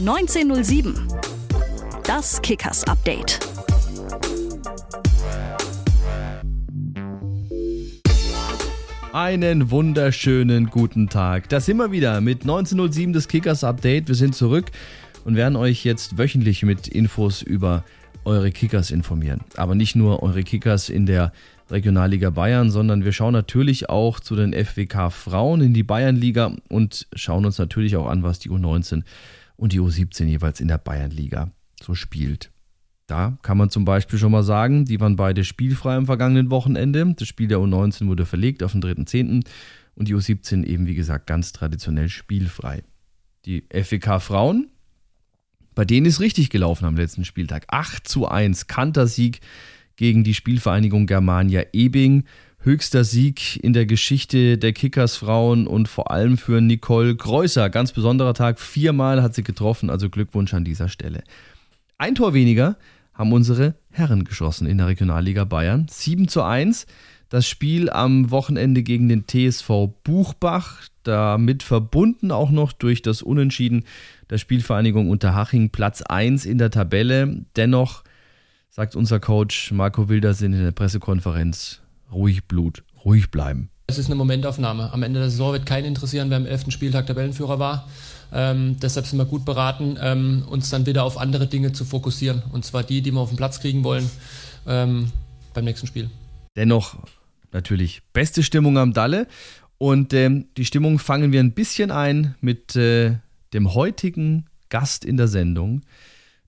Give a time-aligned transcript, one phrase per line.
[0.00, 0.94] 1907.
[2.04, 3.38] Das Kickers Update.
[9.12, 11.50] Einen wunderschönen guten Tag.
[11.50, 14.08] Das wir wieder mit 1907 das Kickers Update.
[14.08, 14.70] Wir sind zurück
[15.26, 17.84] und werden euch jetzt wöchentlich mit Infos über
[18.24, 19.42] eure Kickers informieren.
[19.56, 21.30] Aber nicht nur eure Kickers in der
[21.70, 27.06] Regionalliga Bayern, sondern wir schauen natürlich auch zu den FWK Frauen in die Bayernliga und
[27.14, 29.02] schauen uns natürlich auch an, was die U19
[29.60, 32.50] und die U17 jeweils in der Bayernliga so spielt.
[33.06, 37.14] Da kann man zum Beispiel schon mal sagen, die waren beide spielfrei am vergangenen Wochenende.
[37.14, 39.44] Das Spiel der U19 wurde verlegt auf den 3.10.
[39.96, 42.82] und die U17 eben, wie gesagt, ganz traditionell spielfrei.
[43.44, 44.68] Die FWK Frauen,
[45.74, 47.66] bei denen ist richtig gelaufen am letzten Spieltag.
[47.68, 49.40] 8 zu 1, Kantersieg
[49.96, 52.24] gegen die Spielvereinigung Germania Ebing.
[52.62, 57.70] Höchster Sieg in der Geschichte der Kickersfrauen und vor allem für Nicole Kreuzer.
[57.70, 58.60] Ganz besonderer Tag.
[58.60, 61.24] Viermal hat sie getroffen, also Glückwunsch an dieser Stelle.
[61.96, 62.76] Ein Tor weniger
[63.14, 65.86] haben unsere Herren geschossen in der Regionalliga Bayern.
[65.88, 66.86] 7 zu 1.
[67.30, 73.84] Das Spiel am Wochenende gegen den TSV Buchbach, damit verbunden auch noch durch das Unentschieden
[74.28, 77.46] der Spielvereinigung Unterhaching, Platz 1 in der Tabelle.
[77.56, 78.04] Dennoch
[78.68, 81.80] sagt unser Coach Marco Wildersinn in der Pressekonferenz,
[82.12, 83.70] ruhig Blut, ruhig bleiben.
[83.86, 84.92] Es ist eine Momentaufnahme.
[84.92, 86.70] Am Ende der Saison wird keinen interessieren, wer am 11.
[86.70, 87.88] Spieltag Tabellenführer war.
[88.32, 92.42] Ähm, deshalb sind wir gut beraten, ähm, uns dann wieder auf andere Dinge zu fokussieren.
[92.52, 94.08] Und zwar die, die wir auf den Platz kriegen wollen
[94.66, 95.10] ähm,
[95.54, 96.08] beim nächsten Spiel.
[96.56, 96.98] Dennoch
[97.52, 99.26] natürlich beste Stimmung am Dalle.
[99.78, 103.16] Und ähm, die Stimmung fangen wir ein bisschen ein mit äh,
[103.52, 105.82] dem heutigen Gast in der Sendung.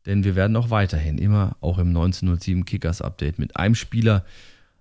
[0.07, 4.25] Denn wir werden auch weiterhin immer auch im 1907 Kickers Update mit einem Spieler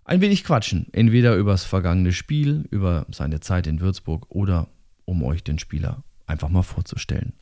[0.03, 0.87] ein wenig quatschen.
[0.91, 4.67] Entweder über das vergangene Spiel, über seine Zeit in Würzburg oder
[5.05, 7.33] um euch den Spieler einfach mal vorzustellen.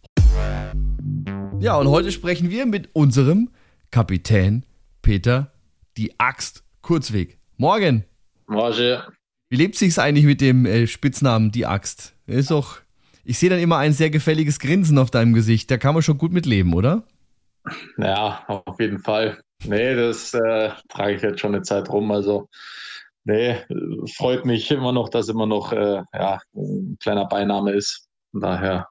[1.59, 3.49] Ja, und heute sprechen wir mit unserem
[3.91, 4.66] Kapitän
[5.01, 5.51] Peter
[5.97, 7.38] die Axt Kurzweg.
[7.57, 8.06] Morgen.
[8.47, 9.01] Morgen.
[9.50, 12.16] Wie lebt sich's eigentlich mit dem äh, Spitznamen die Axt?
[12.28, 12.81] Ist doch
[13.29, 15.69] ich sehe dann immer ein sehr gefälliges Grinsen auf deinem Gesicht.
[15.69, 17.03] Da kann man schon gut mitleben, oder?
[18.00, 19.39] Ja, auf jeden Fall.
[19.66, 22.12] Nee, das äh, trage ich jetzt schon eine Zeit rum.
[22.12, 22.47] Also,
[23.25, 23.58] nee,
[24.16, 28.08] freut mich immer noch, dass immer noch äh, ja, ein kleiner Beiname ist.
[28.31, 28.88] Von daher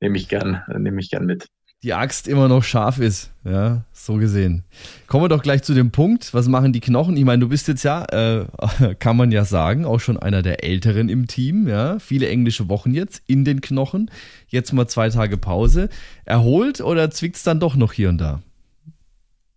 [0.00, 0.62] nehme ich gern,
[0.98, 1.48] ich gern mit
[1.84, 3.30] die Axt immer noch scharf ist.
[3.44, 4.64] Ja, so gesehen.
[5.06, 6.32] Kommen wir doch gleich zu dem Punkt.
[6.32, 7.14] Was machen die Knochen?
[7.16, 8.46] Ich meine, du bist jetzt ja, äh,
[8.98, 11.68] kann man ja sagen, auch schon einer der Älteren im Team.
[11.68, 14.10] Ja, viele englische Wochen jetzt in den Knochen.
[14.48, 15.90] Jetzt mal zwei Tage Pause.
[16.24, 18.40] Erholt oder zwickt es dann doch noch hier und da?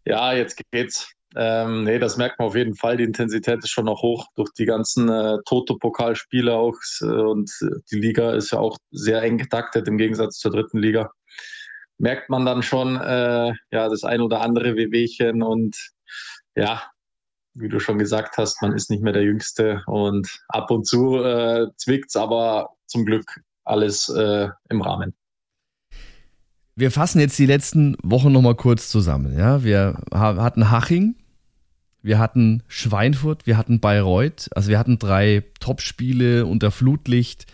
[0.07, 1.11] Ja, jetzt geht's.
[1.35, 2.97] Ähm, nee, das merkt man auf jeden Fall.
[2.97, 6.77] Die Intensität ist schon noch hoch durch die ganzen äh, Toto-Pokalspiele auch.
[7.01, 7.51] Äh, und
[7.91, 11.11] die Liga ist ja auch sehr eng getaktet im Gegensatz zur dritten Liga
[11.97, 15.75] merkt man dann schon äh, ja das ein oder andere Wehwehchen und
[16.55, 16.83] ja,
[17.53, 21.23] wie du schon gesagt hast, man ist nicht mehr der Jüngste und ab und zu
[21.23, 25.15] äh, zwickt's, aber zum Glück alles äh, im Rahmen.
[26.77, 29.35] Wir fassen jetzt die letzten Wochen nochmal kurz zusammen.
[29.35, 31.15] Ja, wir hatten Haching,
[32.03, 37.47] wir hatten Schweinfurt, wir hatten Bayreuth, also wir hatten drei Topspiele unter Flutlicht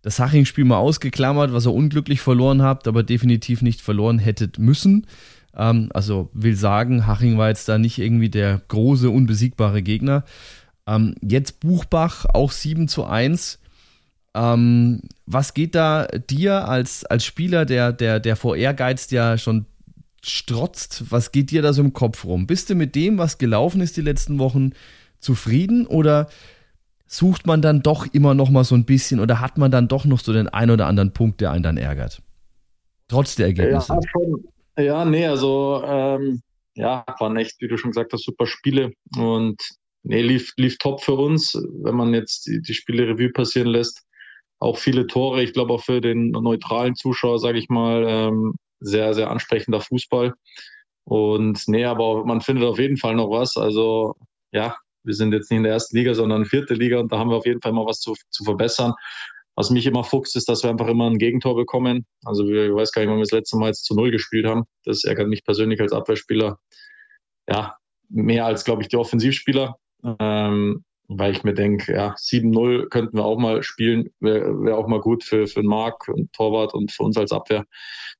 [0.00, 5.06] das Haching-Spiel mal ausgeklammert, was ihr unglücklich verloren habt, aber definitiv nicht verloren hättet müssen.
[5.54, 10.24] Ähm, also will sagen, Haching war jetzt da nicht irgendwie der große, unbesiegbare Gegner.
[10.86, 13.58] Ähm, jetzt Buchbach, auch 7 zu 1.
[14.34, 19.66] Ähm, was geht da dir als, als Spieler, der, der, der vor Ehrgeiz ja schon
[20.24, 22.46] strotzt, was geht dir da so im Kopf rum?
[22.46, 24.72] Bist du mit dem, was gelaufen ist die letzten Wochen,
[25.18, 26.28] zufrieden oder
[27.06, 30.04] sucht man dann doch immer noch mal so ein bisschen oder hat man dann doch
[30.04, 32.22] noch so den ein oder anderen Punkt, der einen dann ärgert?
[33.08, 33.92] Trotz der Ergebnisse.
[33.92, 34.44] Ja, schon.
[34.78, 36.42] ja nee, also ähm,
[36.74, 39.60] ja, waren echt, wie du schon gesagt hast, super Spiele und
[40.02, 44.02] nee, lief, lief top für uns, wenn man jetzt die, die Spiele Revue passieren lässt.
[44.62, 49.12] Auch viele Tore, ich glaube auch für den neutralen Zuschauer, sage ich mal, ähm, sehr,
[49.12, 50.34] sehr ansprechender Fußball.
[51.04, 53.56] Und nee, aber man findet auf jeden Fall noch was.
[53.56, 54.14] Also
[54.52, 57.30] ja, wir sind jetzt nicht in der ersten Liga, sondern vierte Liga und da haben
[57.30, 58.92] wir auf jeden Fall mal was zu, zu verbessern.
[59.56, 62.06] Was mich immer fuchst, ist, dass wir einfach immer ein Gegentor bekommen.
[62.24, 64.62] Also ich weiß gar nicht, wann wir das letzte Mal jetzt zu Null gespielt haben.
[64.84, 66.60] Das ärgert mich persönlich als Abwehrspieler.
[67.48, 67.76] Ja,
[68.08, 69.76] mehr als, glaube ich, die Offensivspieler.
[70.20, 70.84] Ähm,
[71.18, 75.00] weil ich mir denke, ja, 7-0 könnten wir auch mal spielen, wäre wär auch mal
[75.00, 77.64] gut für, für Marc und Torwart und für uns als Abwehr,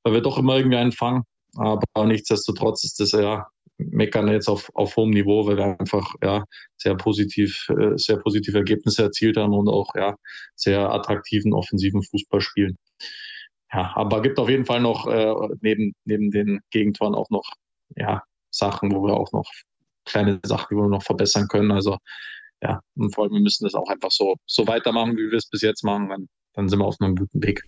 [0.02, 1.24] weil wir doch immer irgendwie einen fangen.
[1.56, 3.46] Aber nichtsdestotrotz ist das ja
[3.78, 6.44] meckern jetzt auf, auf hohem Niveau, weil wir einfach ja,
[6.76, 10.16] sehr positiv, äh, sehr positive Ergebnisse erzielt haben und auch ja,
[10.54, 12.78] sehr attraktiven offensiven Fußball spielen.
[13.72, 17.52] ja, aber gibt auf jeden Fall noch äh, neben, neben den Gegentoren auch noch
[17.96, 19.50] ja, Sachen, wo wir auch noch
[20.04, 21.72] kleine Sachen, die wir noch verbessern können.
[21.72, 21.98] Also
[22.62, 25.48] ja, und vor allem, wir müssen das auch einfach so, so weitermachen, wie wir es
[25.48, 27.62] bis jetzt machen, dann, dann sind wir auf einem guten Weg.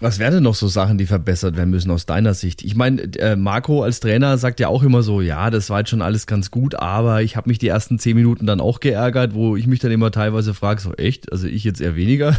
[0.00, 2.62] Was wären denn noch so Sachen, die verbessert werden müssen aus deiner Sicht?
[2.62, 5.90] Ich meine, äh, Marco als Trainer sagt ja auch immer so, ja, das war jetzt
[5.90, 9.34] schon alles ganz gut, aber ich habe mich die ersten zehn Minuten dann auch geärgert,
[9.34, 12.36] wo ich mich dann immer teilweise frage, so echt, also ich jetzt eher weniger.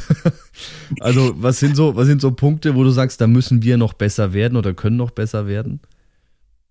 [1.01, 3.93] also was sind so, was sind so Punkte, wo du sagst, da müssen wir noch
[3.93, 5.81] besser werden oder können noch besser werden?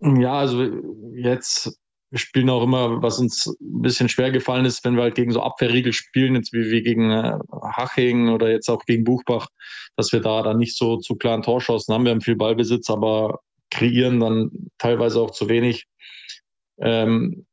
[0.00, 0.64] Ja, also
[1.14, 1.78] jetzt
[2.10, 5.32] wir spielen auch immer, was uns ein bisschen schwer gefallen ist, wenn wir halt gegen
[5.32, 7.38] so Abwehrriegel spielen, jetzt wie, wie gegen äh,
[7.76, 9.48] Haching oder jetzt auch gegen Buchbach,
[9.96, 12.04] dass wir da dann nicht so zu klaren Torschancen haben.
[12.04, 13.40] Wir haben viel Ballbesitz, aber
[13.70, 15.86] kreieren dann teilweise auch zu wenig
[16.78, 17.46] ähm,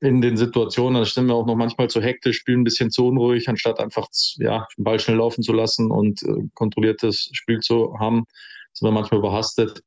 [0.00, 0.94] in den Situationen.
[0.94, 4.06] Dann stimmen wir auch noch manchmal zu hektisch, spielen ein bisschen zu unruhig, anstatt einfach
[4.36, 8.26] ja, den Ball schnell laufen zu lassen und äh, kontrolliertes Spiel zu haben,
[8.72, 9.82] sind wir manchmal überhastet.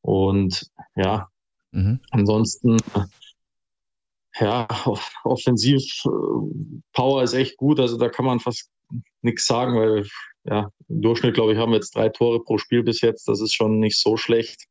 [0.00, 1.28] Und ja,
[1.72, 2.00] Mhm.
[2.10, 2.76] Ansonsten
[4.40, 4.66] ja,
[5.24, 6.08] offensiv äh,
[6.92, 7.80] Power ist echt gut.
[7.80, 8.70] Also da kann man fast
[9.22, 10.06] nichts sagen, weil
[10.44, 13.28] ja, im Durchschnitt, glaube ich, haben wir jetzt drei Tore pro Spiel bis jetzt.
[13.28, 14.64] Das ist schon nicht so schlecht.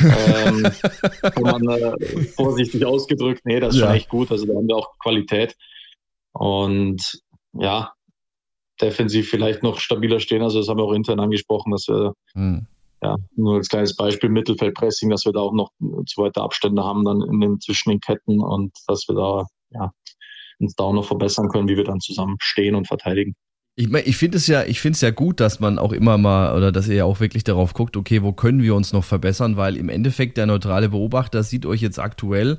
[0.00, 0.62] ähm,
[1.22, 3.42] kann man äh, vorsichtig ausgedrückt.
[3.44, 3.86] Nee, das ist ja.
[3.86, 4.30] schon echt gut.
[4.30, 5.54] Also da haben wir auch Qualität.
[6.32, 7.22] Und
[7.52, 7.92] ja,
[8.80, 10.42] defensiv vielleicht noch stabiler stehen.
[10.42, 12.66] Also das haben wir auch intern angesprochen, dass wir mhm
[13.04, 15.70] ja, nur als kleines Beispiel Mittelfeldpressing, dass wir da auch noch
[16.06, 19.92] zu weite Abstände haben dann in den zwischen den Ketten und dass wir da ja,
[20.58, 23.34] uns da auch noch verbessern können, wie wir dann zusammen stehen und verteidigen.
[23.76, 26.16] Ich meine, ich finde es ja, ich finde es ja gut, dass man auch immer
[26.16, 29.04] mal oder dass ihr ja auch wirklich darauf guckt, okay, wo können wir uns noch
[29.04, 32.58] verbessern, weil im Endeffekt der neutrale Beobachter sieht euch jetzt aktuell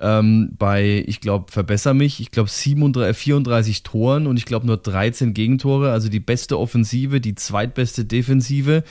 [0.00, 5.32] ähm, bei, ich glaube, verbessere mich, ich glaube 34 Toren und ich glaube nur 13
[5.32, 8.84] Gegentore, also die beste Offensive, die zweitbeste Defensive.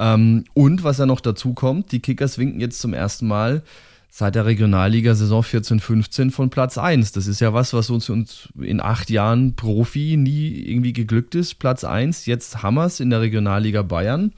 [0.00, 3.62] Ähm, und was ja noch dazu kommt, die Kickers winken jetzt zum ersten Mal
[4.08, 7.12] seit der Regionalliga-Saison 14-15 von Platz 1.
[7.12, 11.56] Das ist ja was, was uns, uns in acht Jahren Profi nie irgendwie geglückt ist.
[11.56, 14.32] Platz 1, jetzt Hammers in der Regionalliga Bayern.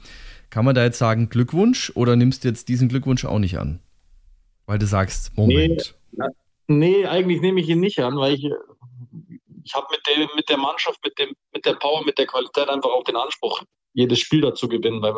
[0.49, 3.79] Kann man da jetzt sagen Glückwunsch oder nimmst du jetzt diesen Glückwunsch auch nicht an?
[4.65, 5.95] Weil du sagst, Moment.
[6.11, 6.25] Nee,
[6.67, 8.43] nee eigentlich nehme ich ihn nicht an, weil ich,
[9.63, 12.67] ich habe mit der, mit der Mannschaft, mit, dem, mit der Power, mit der Qualität
[12.67, 13.63] einfach auch den Anspruch,
[13.93, 15.13] jedes Spiel dazu gewinnen, weil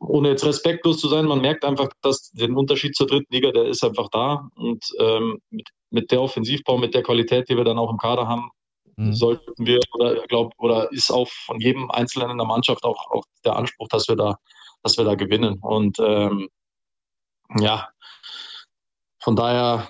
[0.00, 3.64] ohne jetzt respektlos zu sein, man merkt einfach, dass den Unterschied zur dritten Liga, der
[3.64, 4.48] ist einfach da.
[4.54, 8.28] Und ähm, mit, mit der Offensivbau, mit der Qualität, die wir dann auch im Kader
[8.28, 8.50] haben,
[8.96, 9.14] mhm.
[9.14, 13.24] sollten wir oder glaub, oder ist auch von jedem Einzelnen in der Mannschaft auch, auch
[13.44, 14.36] der Anspruch, dass wir da,
[14.82, 15.58] dass wir da gewinnen.
[15.60, 16.48] Und ähm,
[17.58, 17.88] ja,
[19.22, 19.88] von daher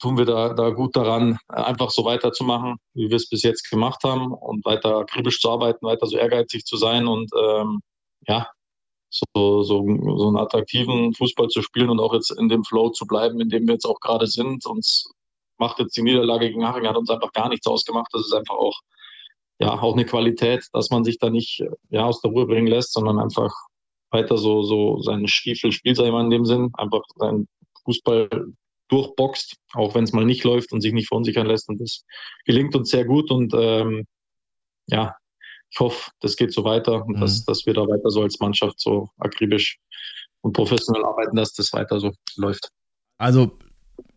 [0.00, 4.02] tun wir da, da gut daran, einfach so weiterzumachen, wie wir es bis jetzt gemacht
[4.02, 7.80] haben und weiter akribisch zu arbeiten, weiter so ehrgeizig zu sein und ähm,
[8.26, 8.48] ja,
[9.10, 13.06] so, so, so einen attraktiven Fußball zu spielen und auch jetzt in dem Flow zu
[13.06, 14.66] bleiben, in dem wir jetzt auch gerade sind.
[14.66, 15.10] Uns
[15.58, 18.08] macht jetzt die Niederlage gegen Haching, hat uns einfach gar nichts ausgemacht.
[18.12, 18.78] Das ist einfach auch,
[19.60, 22.92] ja, auch eine Qualität, dass man sich da nicht ja, aus der Ruhe bringen lässt,
[22.92, 23.54] sondern einfach
[24.10, 27.46] weiter so, so seinen Stiefel spielt, sag ich mal in dem Sinn, einfach sein
[27.88, 28.28] Fußball
[28.88, 31.68] durchboxt, auch wenn es mal nicht läuft und sich nicht verunsichern lässt.
[31.68, 32.04] Und das
[32.44, 33.30] gelingt uns sehr gut.
[33.30, 34.06] Und ähm,
[34.86, 35.14] ja,
[35.70, 37.20] ich hoffe, das geht so weiter und mhm.
[37.20, 39.78] dass, dass wir da weiter so als Mannschaft so akribisch
[40.40, 42.68] und professionell arbeiten, dass das weiter so läuft.
[43.18, 43.58] Also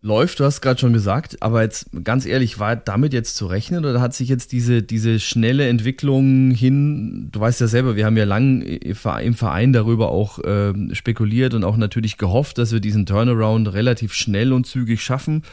[0.01, 3.86] läuft, du hast gerade schon gesagt, aber jetzt ganz ehrlich, war damit jetzt zu rechnen
[3.86, 8.17] oder hat sich jetzt diese, diese schnelle Entwicklung hin, du weißt ja selber, wir haben
[8.17, 13.05] ja lang im Verein darüber auch äh, spekuliert und auch natürlich gehofft, dass wir diesen
[13.05, 15.43] Turnaround relativ schnell und zügig schaffen.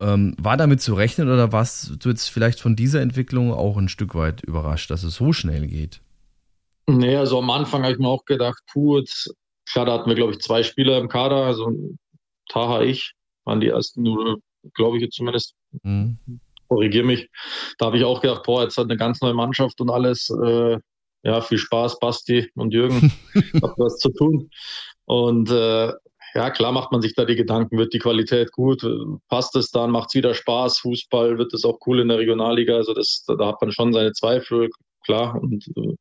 [0.00, 3.88] Ähm, war damit zu rechnen oder warst du jetzt vielleicht von dieser Entwicklung auch ein
[3.88, 6.00] Stück weit überrascht, dass es so schnell geht?
[6.86, 9.32] Nee, also am Anfang habe ich mir auch gedacht, puh, jetzt,
[9.64, 11.72] klar, da hatten wir, glaube ich, zwei Spieler im Kader, also
[12.48, 14.04] Taha, ich, waren die ersten
[14.74, 15.54] glaube ich jetzt zumindest.
[15.82, 16.18] Mhm.
[16.68, 17.28] Korrigiere mich.
[17.78, 20.30] Da habe ich auch gedacht, boah, jetzt hat eine ganz neue Mannschaft und alles.
[20.30, 20.78] Äh,
[21.24, 23.12] ja, viel Spaß, Basti und Jürgen.
[23.62, 24.50] Habt was zu tun.
[25.04, 25.92] Und äh,
[26.34, 28.86] ja, klar macht man sich da die Gedanken, wird die Qualität gut,
[29.28, 32.76] passt es dann, macht es wieder Spaß, Fußball, wird es auch cool in der Regionalliga.
[32.76, 34.70] Also das, da hat man schon seine Zweifel,
[35.04, 35.40] klar.
[35.40, 35.94] Und äh,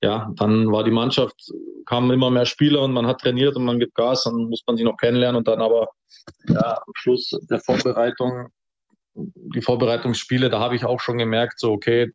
[0.00, 1.34] ja, dann war die Mannschaft,
[1.86, 4.76] kamen immer mehr Spieler und man hat trainiert und man gibt Gas, dann muss man
[4.76, 5.88] sie noch kennenlernen und dann aber
[6.48, 8.48] ja, am Schluss der Vorbereitung,
[9.14, 12.12] die Vorbereitungsspiele, da habe ich auch schon gemerkt, so okay,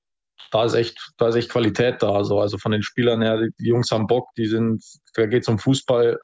[0.52, 2.12] da ist echt, da ist echt Qualität da.
[2.12, 4.84] Also, also von den Spielern her, die, die Jungs haben Bock, die sind,
[5.16, 6.20] da geht es um Fußball,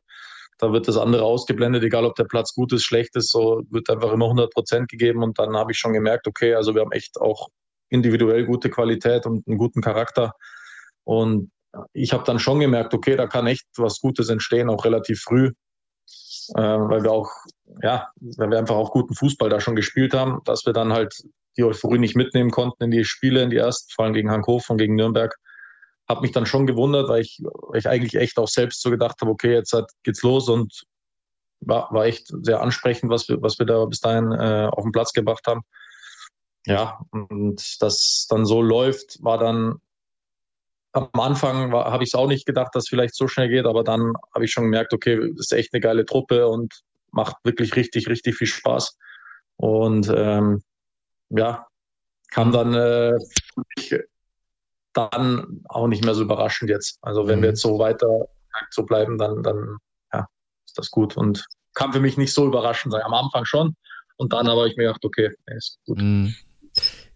[0.60, 3.90] da wird das andere ausgeblendet, egal ob der Platz gut ist, schlecht ist, so wird
[3.90, 6.92] einfach immer 100 Prozent gegeben und dann habe ich schon gemerkt, okay, also wir haben
[6.92, 7.48] echt auch
[7.90, 10.34] individuell gute Qualität und einen guten Charakter
[11.10, 11.50] und
[11.94, 15.48] ich habe dann schon gemerkt, okay, da kann echt was Gutes entstehen, auch relativ früh,
[16.56, 17.32] äh, weil wir auch,
[17.82, 21.16] ja, weil wir einfach auch guten Fußball da schon gespielt haben, dass wir dann halt
[21.58, 24.70] die Euphorie nicht mitnehmen konnten in die Spiele, in die ersten, vor allem gegen Hankhof
[24.70, 25.36] und gegen Nürnberg.
[26.08, 29.16] Habe mich dann schon gewundert, weil ich, weil ich eigentlich echt auch selbst so gedacht
[29.22, 30.84] habe, okay, jetzt hat, geht's los und
[31.62, 34.92] war, war echt sehr ansprechend, was wir, was wir da bis dahin äh, auf den
[34.92, 35.62] Platz gebracht haben.
[36.68, 39.80] Ja, und das dann so läuft, war dann
[40.92, 43.84] am Anfang habe ich es auch nicht gedacht, dass es vielleicht so schnell geht, aber
[43.84, 46.74] dann habe ich schon gemerkt, okay, das ist echt eine geile Truppe und
[47.12, 48.98] macht wirklich richtig, richtig viel Spaß.
[49.58, 50.64] Und ähm,
[51.30, 51.68] ja,
[52.32, 53.18] kam dann äh,
[54.94, 56.98] dann auch nicht mehr so überraschend jetzt.
[57.02, 57.44] Also wenn mhm.
[57.44, 58.28] wir jetzt so weiter
[58.72, 59.78] so bleiben, dann, dann
[60.14, 60.28] ja,
[60.66, 61.16] ist das gut.
[61.18, 63.04] Und kam für mich nicht so überraschend sein.
[63.04, 63.76] Am Anfang schon.
[64.18, 66.02] Und dann habe ich mir gedacht, okay, ist gut.
[66.02, 66.36] Mhm.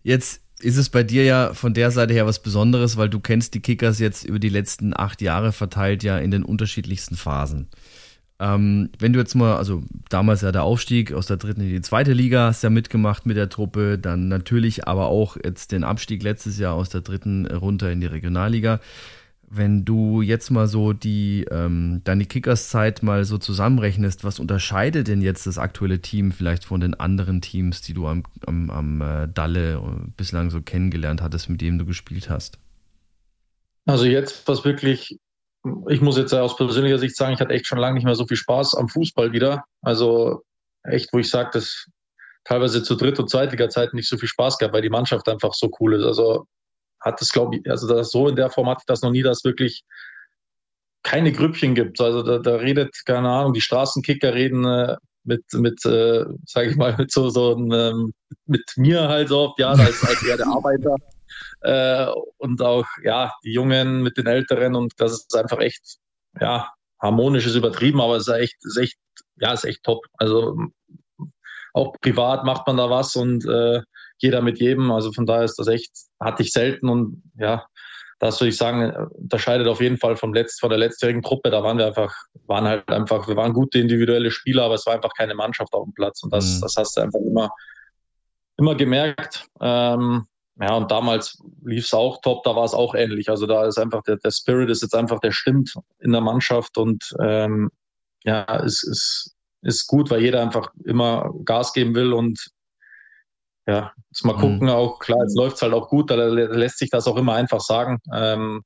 [0.04, 3.54] Jetzt ist es bei dir ja von der Seite her was Besonderes, weil du kennst
[3.54, 7.68] die Kickers jetzt über die letzten acht Jahre verteilt ja in den unterschiedlichsten Phasen.
[8.40, 11.82] Ähm, wenn du jetzt mal, also damals ja der Aufstieg aus der dritten in die
[11.82, 16.24] zweite Liga, hast ja mitgemacht mit der Truppe, dann natürlich aber auch jetzt den Abstieg
[16.24, 18.80] letztes Jahr aus der dritten runter in die Regionalliga.
[19.56, 25.22] Wenn du jetzt mal so die ähm, deine Kickers-Zeit mal so zusammenrechnest, was unterscheidet denn
[25.22, 29.28] jetzt das aktuelle Team vielleicht von den anderen Teams, die du am, am, am äh,
[29.32, 32.58] Dalle äh, bislang so kennengelernt hattest, mit dem du gespielt hast?
[33.86, 35.20] Also jetzt, was wirklich,
[35.88, 38.26] ich muss jetzt aus persönlicher Sicht sagen, ich hatte echt schon lange nicht mehr so
[38.26, 39.66] viel Spaß am Fußball wieder.
[39.82, 40.44] Also
[40.84, 41.88] echt, wo ich sage, dass
[42.44, 45.70] teilweise zu Dritt- und Zweitliga-Zeiten nicht so viel Spaß gab, weil die Mannschaft einfach so
[45.80, 46.06] cool ist.
[46.06, 46.48] Also
[47.04, 49.22] hat es, glaube ich, also das so in der Form hatte ich das noch nie,
[49.22, 49.84] dass wirklich
[51.04, 52.00] keine Grüppchen gibt.
[52.02, 54.96] Also da, da redet, keine Ahnung, die Straßenkicker reden äh,
[55.26, 58.14] mit, mit äh, sage ich mal, mit so, so ähm,
[58.46, 60.96] mit mir halt so oft, ja, als, als eher der Arbeiter.
[61.62, 62.08] Äh,
[62.38, 65.98] und auch, ja, die Jungen mit den Älteren und das ist einfach echt,
[66.40, 66.70] ja,
[67.02, 68.98] harmonisch ist übertrieben, aber es ist echt, ist echt,
[69.38, 70.06] ja, ist echt top.
[70.18, 70.58] Also
[71.74, 73.82] auch privat macht man da was und äh,
[74.24, 74.92] jeder mit jedem.
[74.92, 77.66] Also von daher ist das echt, hatte ich selten und ja,
[78.20, 81.50] das würde ich sagen, unterscheidet auf jeden Fall vom Letzt, von der letztjährigen Truppe.
[81.50, 82.16] Da waren wir einfach,
[82.48, 85.84] waren halt einfach, wir waren gute individuelle Spieler, aber es war einfach keine Mannschaft auf
[85.84, 86.24] dem Platz.
[86.24, 86.62] Und das, mhm.
[86.62, 87.50] das hast du einfach immer,
[88.58, 89.46] immer gemerkt.
[89.60, 90.26] Ähm,
[90.62, 93.30] ja, und damals lief es auch top, da war es auch ähnlich.
[93.30, 96.78] Also da ist einfach der, der Spirit ist jetzt einfach, der stimmt in der Mannschaft
[96.78, 97.72] und ähm,
[98.24, 102.53] ja, es ist, ist gut, weil jeder einfach immer Gas geben will und
[103.66, 104.70] ja, jetzt mal gucken, mhm.
[104.70, 107.62] auch klar, jetzt läuft es halt auch gut, da lässt sich das auch immer einfach
[107.62, 108.00] sagen.
[108.14, 108.62] Ähm,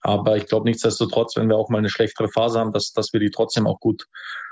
[0.00, 3.20] aber ich glaube nichtsdestotrotz, wenn wir auch mal eine schlechtere Phase haben, dass, dass wir
[3.20, 4.06] die trotzdem auch gut,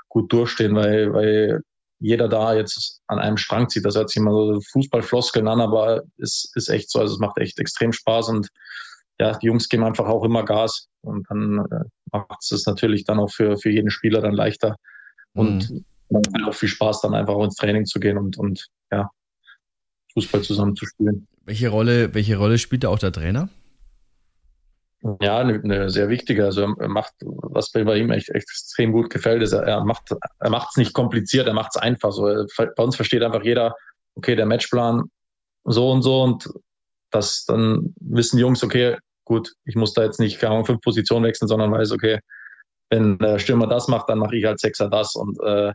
[0.09, 1.61] gut durchstehen, weil, weil
[1.99, 3.85] jeder da jetzt an einem Strang zieht.
[3.85, 6.99] Das hört sich immer so Fußballfloskeln an, aber es ist echt so.
[6.99, 8.49] Also es macht echt extrem Spaß und
[9.19, 13.19] ja, die Jungs geben einfach auch immer Gas und dann äh, macht es natürlich dann
[13.19, 14.75] auch für, für jeden Spieler dann leichter
[15.33, 15.85] und mhm.
[16.09, 19.09] man hat auch viel Spaß, dann einfach auch ins Training zu gehen und, und ja,
[20.13, 21.27] Fußball zusammen zu spielen.
[21.45, 23.49] Welche Rolle, welche Rolle spielt da auch der Trainer?
[25.21, 26.45] Ja, eine, eine sehr wichtige.
[26.45, 30.15] Also er macht, was mir bei ihm echt, echt extrem gut gefällt, ist, er macht,
[30.39, 32.11] er macht es nicht kompliziert, er macht es einfach.
[32.11, 33.75] So, bei uns versteht einfach jeder,
[34.15, 35.03] okay, der Matchplan
[35.65, 36.49] so und so und
[37.11, 40.81] das dann wissen die Jungs, okay, gut, ich muss da jetzt nicht keine Ahnung, fünf
[40.81, 42.19] Positionen wechseln, sondern weiß, okay,
[42.89, 45.73] wenn der Stürmer das macht, dann mache ich als Sechser das und äh,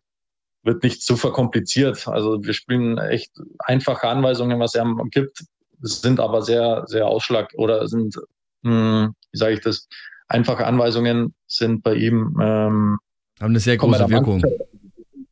[0.62, 2.08] wird nicht zu verkompliziert.
[2.08, 5.44] Also wir spielen echt einfache Anweisungen, was er gibt,
[5.80, 8.16] sind aber sehr, sehr ausschlag oder sind,
[8.62, 9.88] mh, hm, wie sage ich das,
[10.26, 12.98] einfache Anweisungen sind bei ihm ähm,
[13.40, 14.42] haben eine sehr große Wirkung.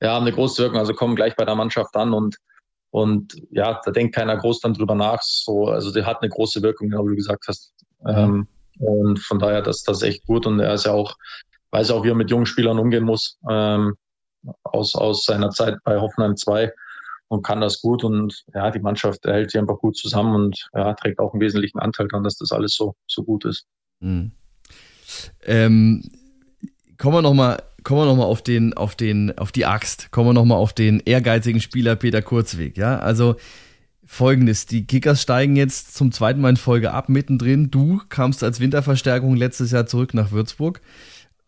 [0.00, 0.78] Ja, haben eine große Wirkung.
[0.78, 2.36] Also kommen gleich bei der Mannschaft an und
[2.90, 5.20] und ja, da denkt keiner groß dann drüber nach.
[5.20, 7.74] So, also der hat eine große Wirkung, wie du gesagt hast.
[8.06, 10.46] Ähm, und von daher, das, das ist echt gut.
[10.46, 11.14] Und er ist ja auch,
[11.72, 13.38] weiß auch, wie er mit jungen Spielern umgehen muss.
[13.50, 13.96] Ähm,
[14.62, 16.72] aus, aus seiner Zeit bei Hoffenheim 2
[17.28, 20.94] und kann das gut und ja, die Mannschaft hält sich einfach gut zusammen und ja,
[20.94, 23.66] trägt auch einen wesentlichen Anteil daran, dass das alles so, so gut ist.
[24.00, 24.32] Mhm.
[25.44, 26.02] Ähm,
[26.98, 30.32] kommen wir nochmal kommen wir noch auf den, auf den, auf die Axt, kommen wir
[30.32, 33.36] nochmal auf den ehrgeizigen Spieler Peter Kurzweg, ja, also
[34.06, 37.72] Folgendes, die Kickers steigen jetzt zum zweiten Mal in Folge ab, mittendrin.
[37.72, 40.80] Du kamst als Winterverstärkung letztes Jahr zurück nach Würzburg.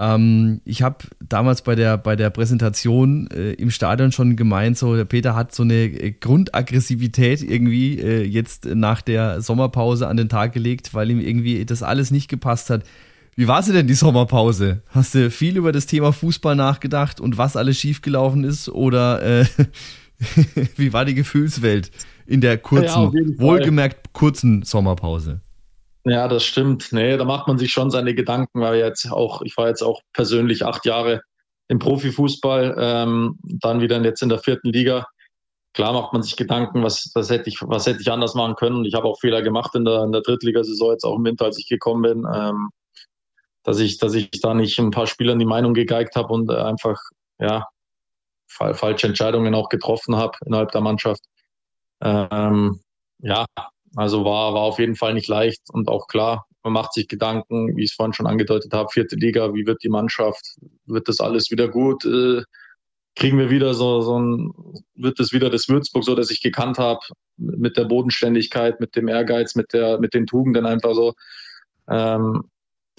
[0.01, 4.95] Ähm, ich habe damals bei der, bei der Präsentation äh, im Stadion schon gemeint, so
[4.95, 10.29] der Peter hat so eine äh, Grundaggressivität irgendwie äh, jetzt nach der Sommerpause an den
[10.29, 12.85] Tag gelegt, weil ihm irgendwie das alles nicht gepasst hat.
[13.35, 14.83] Wie war sie denn die Sommerpause?
[14.89, 18.69] Hast du viel über das Thema Fußball nachgedacht und was alles schiefgelaufen ist?
[18.69, 19.45] Oder äh,
[20.77, 21.91] wie war die Gefühlswelt
[22.27, 25.41] in der kurzen, ja, wohlgemerkt kurzen Sommerpause?
[26.05, 26.89] Ja, das stimmt.
[26.93, 30.01] Nee, da macht man sich schon seine Gedanken, weil jetzt auch, ich war jetzt auch
[30.13, 31.23] persönlich acht Jahre
[31.69, 35.07] im Profifußball, ähm, dann wieder jetzt in der vierten Liga.
[35.75, 38.85] Klar macht man sich Gedanken, was, was, hätte, ich, was hätte ich anders machen können.
[38.85, 41.59] Ich habe auch Fehler gemacht in der, in der Drittligasaison, jetzt auch im Winter, als
[41.59, 42.71] ich gekommen bin, ähm,
[43.65, 46.99] dass, ich, dass ich da nicht ein paar Spielern die Meinung gegeigt habe und einfach
[47.39, 47.67] ja,
[48.49, 51.23] falsche Entscheidungen auch getroffen habe innerhalb der Mannschaft.
[52.01, 52.81] Ähm,
[53.19, 53.45] ja,
[53.99, 57.77] also war, war auf jeden Fall nicht leicht und auch klar, man macht sich Gedanken,
[57.77, 61.19] wie ich es vorhin schon angedeutet habe, vierte Liga, wie wird die Mannschaft, wird das
[61.19, 62.05] alles wieder gut?
[62.05, 62.43] Äh,
[63.17, 64.53] kriegen wir wieder so, so ein,
[64.95, 67.01] wird es wieder das Würzburg, so dass ich gekannt habe,
[67.39, 71.15] mit der Bodenständigkeit, mit dem Ehrgeiz, mit der, mit den Tugenden einfach so.
[71.91, 72.45] Ähm,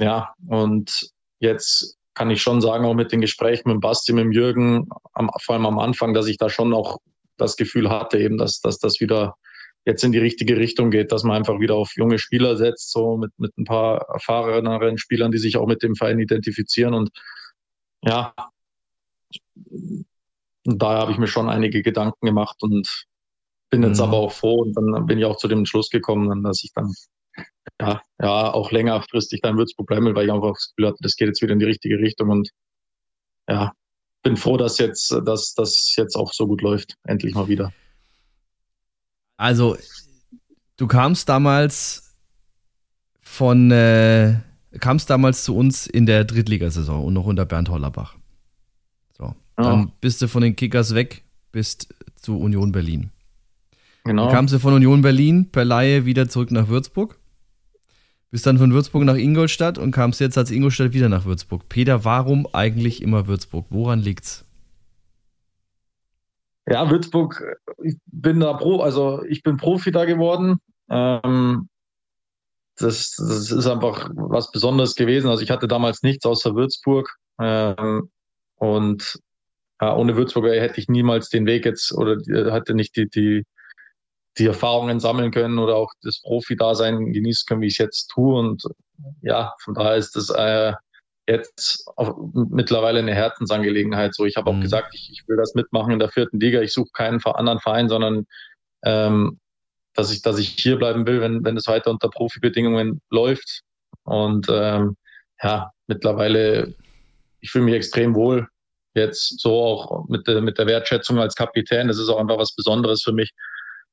[0.01, 4.89] ja, und jetzt kann ich schon sagen, auch mit den Gesprächen mit Basti, mit Jürgen,
[5.13, 6.97] am, vor allem am Anfang, dass ich da schon auch
[7.37, 9.35] das Gefühl hatte, eben, dass, dass das wieder
[9.89, 13.17] jetzt in die richtige Richtung geht, dass man einfach wieder auf junge Spieler setzt, so
[13.17, 16.93] mit, mit ein paar erfahreneren Spielern, die sich auch mit dem Verein identifizieren.
[16.93, 17.09] Und
[18.03, 18.33] ja,
[20.63, 23.05] da habe ich mir schon einige Gedanken gemacht und
[23.69, 24.05] bin jetzt mhm.
[24.05, 26.93] aber auch froh und dann bin ich auch zu dem Schluss gekommen, dass ich dann
[27.79, 30.99] ja, ja auch längerfristig da in Würzburg bleiben will, weil ich einfach das Gefühl hatte,
[31.01, 32.49] das geht jetzt wieder in die richtige Richtung und
[33.47, 33.73] ja,
[34.23, 37.71] bin froh, dass jetzt, dass das jetzt auch so gut läuft, endlich mal wieder.
[39.39, 39.77] Also,
[40.75, 42.13] du kamst damals
[43.21, 44.35] von, äh,
[44.81, 48.17] kamst damals zu uns in der Drittligasaison und noch unter Bernd Hollerbach.
[49.17, 49.23] So.
[49.23, 49.33] Ja.
[49.55, 53.11] Dann bist du von den Kickers weg, bist zu Union Berlin.
[54.03, 54.25] Genau.
[54.25, 57.17] Dann kamst du von Union Berlin per Laie wieder zurück nach Würzburg.
[58.31, 61.69] Bist dann von Würzburg nach Ingolstadt und kamst jetzt als Ingolstadt wieder nach Würzburg.
[61.69, 63.67] Peter, warum eigentlich immer Würzburg?
[63.69, 64.43] Woran liegt's?
[66.67, 67.43] Ja, Würzburg,
[67.83, 70.59] ich bin da Pro, also ich bin Profi da geworden.
[70.89, 71.67] Ähm,
[72.77, 75.29] das, das ist einfach was Besonderes gewesen.
[75.29, 77.15] Also ich hatte damals nichts außer Würzburg.
[77.39, 78.09] Ähm,
[78.55, 79.19] und
[79.81, 82.17] ja, ohne Würzburg hätte ich niemals den Weg jetzt oder
[82.51, 83.45] hatte nicht die, die,
[84.37, 88.37] die Erfahrungen sammeln können oder auch das Profi-Dasein genießen können, wie ich es jetzt tue.
[88.37, 88.63] Und
[89.21, 90.73] ja, von daher ist das äh,
[91.29, 91.87] jetzt
[92.33, 94.15] mittlerweile eine Herzensangelegenheit.
[94.15, 94.61] So, ich habe auch mhm.
[94.61, 96.61] gesagt, ich, ich, will das mitmachen in der vierten Liga.
[96.61, 98.25] Ich suche keinen anderen Verein, sondern
[98.83, 99.39] ähm,
[99.93, 103.61] dass ich, dass ich hier bleiben will, wenn, wenn es weiter unter Profibedingungen läuft.
[104.03, 104.95] Und ähm,
[105.41, 106.75] ja, mittlerweile,
[107.41, 108.47] ich fühle mich extrem wohl.
[108.95, 111.87] Jetzt so auch mit der, mit der Wertschätzung als Kapitän.
[111.87, 113.31] Das ist auch einfach was Besonderes für mich.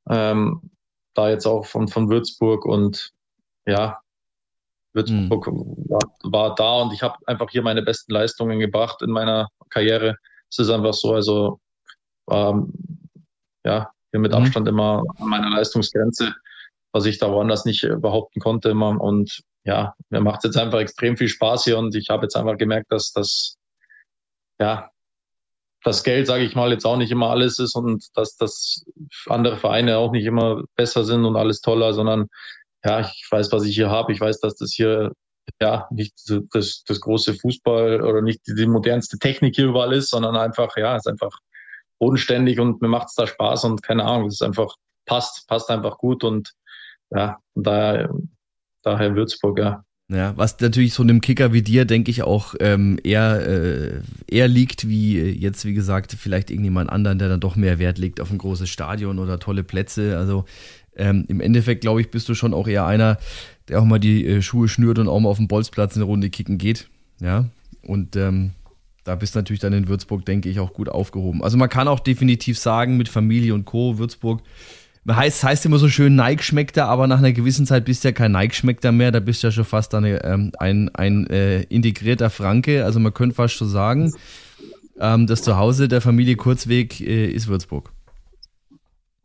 [0.08, 0.70] Ähm,
[1.14, 3.10] da jetzt auch von, von Würzburg und
[3.66, 3.98] ja,
[4.96, 5.76] Würzburg mhm.
[5.88, 10.16] war, war, da und ich habe einfach hier meine besten Leistungen gebracht in meiner Karriere.
[10.50, 11.60] Es ist einfach so, also
[12.30, 12.72] ähm,
[13.64, 14.38] ja, hier mit mhm.
[14.38, 16.34] Abstand immer an meiner Leistungsgrenze,
[16.92, 19.00] was ich da woanders nicht behaupten konnte immer.
[19.00, 22.36] Und ja, mir macht es jetzt einfach extrem viel Spaß hier und ich habe jetzt
[22.36, 23.56] einfach gemerkt, dass das
[24.58, 24.90] ja
[25.82, 28.84] das Geld, sage ich mal, jetzt auch nicht immer alles ist und dass dass
[29.26, 32.28] andere Vereine auch nicht immer besser sind und alles toller, sondern
[32.84, 34.12] ja, ich weiß, was ich hier habe.
[34.12, 35.12] Ich weiß, dass das hier
[35.60, 36.14] ja nicht
[36.52, 40.96] das, das große Fußball oder nicht die, modernste Technik hier überall ist, sondern einfach, ja,
[40.96, 41.38] ist einfach
[41.98, 44.74] bodenständig und mir macht es da Spaß und keine Ahnung, es ist einfach,
[45.06, 46.52] passt, passt einfach gut und
[47.10, 48.12] ja, daher,
[48.82, 49.82] daher Würzburg, ja.
[50.08, 54.46] Ja, was natürlich so einem Kicker wie dir, denke ich, auch ähm, eher, äh, eher
[54.46, 58.30] liegt, wie jetzt, wie gesagt, vielleicht irgendjemand anderen, der dann doch mehr Wert legt auf
[58.30, 60.16] ein großes Stadion oder tolle Plätze.
[60.16, 60.44] Also
[60.96, 63.18] ähm, Im Endeffekt, glaube ich, bist du schon auch eher einer,
[63.68, 66.30] der auch mal die äh, Schuhe schnürt und auch mal auf dem Bolzplatz eine Runde
[66.30, 66.88] kicken geht.
[67.20, 67.46] Ja.
[67.82, 68.52] Und ähm,
[69.04, 71.42] da bist du natürlich dann in Würzburg, denke ich, auch gut aufgehoben.
[71.42, 73.98] Also man kann auch definitiv sagen, mit Familie und Co.
[73.98, 74.42] Würzburg,
[75.08, 78.08] heißt, heißt immer so schön, Nike schmeckt da, aber nach einer gewissen Zeit bist du
[78.08, 80.92] ja kein Nike schmeckt da mehr, da bist du ja schon fast eine, ähm, ein,
[80.94, 82.84] ein äh, integrierter Franke.
[82.84, 84.12] Also man könnte fast schon sagen,
[84.98, 87.92] ähm, das Zuhause der Familie Kurzweg äh, ist Würzburg.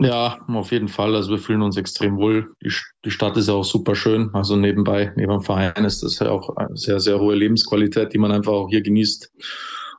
[0.03, 1.15] Ja, auf jeden Fall.
[1.15, 2.55] Also wir fühlen uns extrem wohl.
[2.63, 2.73] Die,
[3.05, 4.31] die Stadt ist ja auch super schön.
[4.33, 8.17] Also nebenbei, neben dem Verein ist das ja auch eine sehr, sehr hohe Lebensqualität, die
[8.17, 9.31] man einfach auch hier genießt.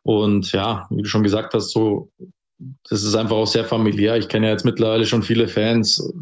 [0.02, 2.10] Und ja, wie du schon gesagt hast, so,
[2.90, 4.16] das ist einfach auch sehr familiär.
[4.16, 6.12] Ich kenne ja jetzt mittlerweile schon viele Fans.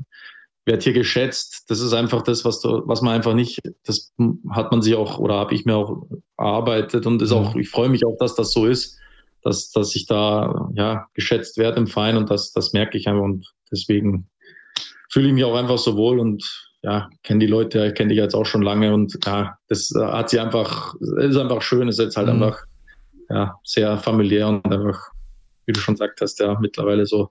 [0.66, 1.64] Wird hier geschätzt.
[1.68, 4.12] Das ist einfach das, was du, was man einfach nicht, das
[4.50, 7.88] hat man sich auch oder habe ich mir auch erarbeitet und ist auch, ich freue
[7.88, 8.99] mich auch, dass das so ist
[9.42, 13.22] dass, dass ich da ja, geschätzt werde im Verein und das, das merke ich einfach
[13.22, 14.28] und deswegen
[15.10, 16.44] fühle ich mich auch einfach so wohl und
[16.82, 20.40] ja, kenne die Leute, kenne die jetzt auch schon lange und ja, das hat sie
[20.40, 22.42] einfach, ist einfach schön, ist jetzt halt mhm.
[22.42, 22.64] einfach
[23.28, 25.10] ja, sehr familiär und einfach,
[25.66, 27.30] wie du schon gesagt hast, ja, mittlerweile so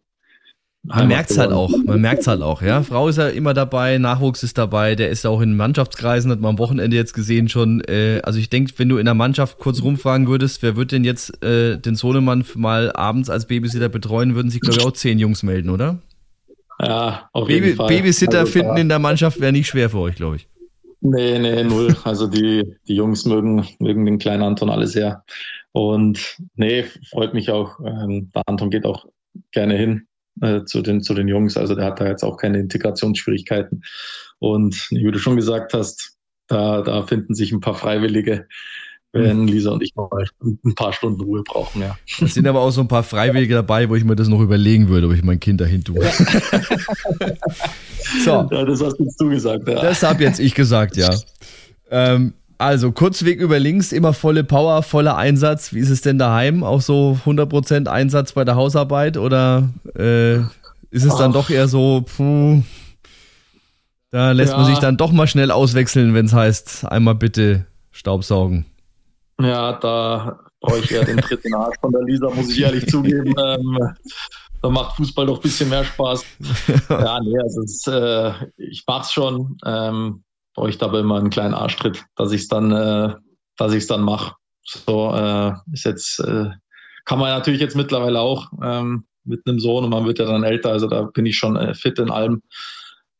[0.84, 2.82] man merkt es halt auch, man merkt es halt auch, ja.
[2.84, 6.52] Frau ist ja immer dabei, Nachwuchs ist dabei, der ist auch in Mannschaftskreisen, hat man
[6.52, 7.82] am Wochenende jetzt gesehen schon.
[7.82, 11.04] Äh, also ich denke, wenn du in der Mannschaft kurz rumfragen würdest, wer wird denn
[11.04, 15.20] jetzt äh, den Sohnemann mal abends als Babysitter betreuen, würden sich, glaube ich, auch zehn
[15.20, 16.00] Jungs melden, oder?
[16.82, 17.88] Ja, auf Baby, jeden Fall.
[17.88, 20.48] Babysitter also, finden in der Mannschaft wäre nicht schwer für euch, glaube ich.
[21.02, 21.96] Nee, nee, null.
[22.04, 25.24] Also die, die Jungs mögen, mögen den kleinen Anton alle sehr.
[25.74, 27.80] Und nee, freut mich auch.
[27.86, 29.06] Ähm, der Anton geht auch
[29.52, 30.08] gerne hin
[30.42, 31.58] äh, zu, den, zu den Jungs.
[31.58, 33.84] Also der hat da jetzt auch keine Integrationsschwierigkeiten.
[34.40, 36.14] Und wie du schon gesagt hast,
[36.48, 38.48] da, da finden sich ein paar Freiwillige,
[39.12, 40.08] wenn Lisa und ich mal
[40.44, 41.82] ein paar Stunden Ruhe brauchen.
[41.82, 41.98] Ja.
[42.22, 44.88] Es sind aber auch so ein paar Freiwillige dabei, wo ich mir das noch überlegen
[44.88, 46.06] würde, ob ich mein Kind dahin tue.
[48.24, 48.48] So.
[48.52, 49.68] Ja, das hast jetzt du gesagt.
[49.68, 49.82] Ja.
[49.82, 51.14] Das habe jetzt ich gesagt, ja.
[51.92, 55.74] Ähm, also, Kurzweg über links, immer volle Power, voller Einsatz.
[55.74, 56.62] Wie ist es denn daheim?
[56.62, 60.40] Auch so 100% Einsatz bei der Hausarbeit oder äh,
[60.92, 62.62] ist es dann doch eher so, puh,
[64.12, 64.58] da lässt ja.
[64.58, 68.66] man sich dann doch mal schnell auswechseln, wenn es heißt, einmal bitte Staubsaugen.
[69.40, 73.34] Ja, da brauche ich eher den dritten Arsch von der Lisa, muss ich ehrlich zugeben.
[73.42, 73.80] Ähm,
[74.62, 76.26] da macht Fußball doch ein bisschen mehr Spaß.
[76.90, 79.58] ja, nee, also es, äh, ich mach's schon.
[79.66, 80.24] Ähm,
[80.60, 83.16] bräuchte aber immer einen kleinen Arschtritt, dass ich es dann, äh,
[83.56, 84.36] dass ich es dann mache.
[84.66, 86.50] So äh, ist jetzt, äh,
[87.06, 90.44] kann man natürlich jetzt mittlerweile auch ähm, mit einem Sohn und man wird ja dann
[90.44, 92.42] älter, also da bin ich schon äh, fit in allem.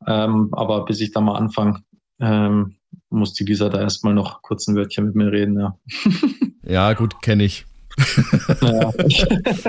[0.06, 1.82] Ähm, aber bis ich da mal anfange,
[2.20, 2.76] ähm,
[3.08, 5.78] muss die Lisa da erstmal noch kurz ein Wörtchen mit mir reden, ja.
[6.62, 7.64] ja, gut, kenne ich.
[8.60, 8.90] Ja.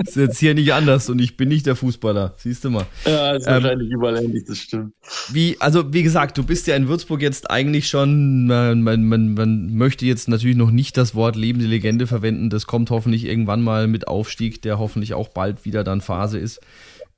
[0.05, 2.85] ist jetzt hier nicht anders und ich bin nicht der Fußballer, siehst du mal.
[3.05, 4.93] Ja, ist ähm, wahrscheinlich überall ähnlich, das stimmt.
[5.31, 9.33] Wie, also wie gesagt, du bist ja in Würzburg jetzt eigentlich schon, man, man, man,
[9.33, 13.61] man möchte jetzt natürlich noch nicht das Wort lebende Legende verwenden, das kommt hoffentlich irgendwann
[13.61, 16.61] mal mit Aufstieg, der hoffentlich auch bald wieder dann Phase ist.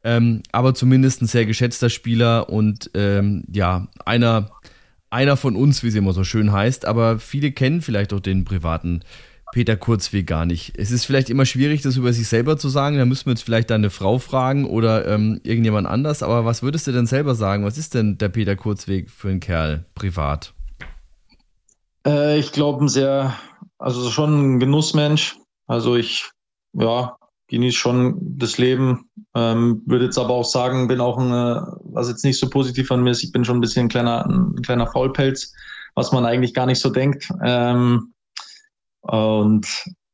[0.03, 4.51] Ähm, aber zumindest ein sehr geschätzter Spieler und ähm, ja, einer,
[5.09, 8.43] einer von uns, wie es immer so schön heißt, aber viele kennen vielleicht auch den
[8.43, 9.01] privaten
[9.53, 10.73] Peter Kurzweg gar nicht.
[10.77, 12.97] Es ist vielleicht immer schwierig, das über sich selber zu sagen.
[12.97, 16.23] Da müssen wir jetzt vielleicht deine Frau fragen oder ähm, irgendjemand anders.
[16.23, 17.63] Aber was würdest du denn selber sagen?
[17.63, 20.55] Was ist denn der Peter Kurzweg für ein Kerl privat?
[22.05, 23.35] Äh, ich glaube, ein sehr,
[23.77, 25.37] also schon ein Genussmensch.
[25.67, 26.31] Also ich,
[26.73, 27.15] ja,
[27.47, 29.07] genieße schon das Leben.
[29.35, 31.29] Ähm, würde jetzt aber auch sagen, bin auch ein,
[31.93, 34.25] was jetzt nicht so positiv an mir ist, ich bin schon ein bisschen ein kleiner,
[34.25, 35.53] ein kleiner Faulpelz,
[35.93, 37.29] was man eigentlich gar nicht so denkt.
[37.45, 38.13] Ähm,
[39.03, 39.67] und